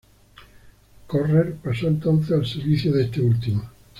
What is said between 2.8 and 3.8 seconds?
de este último.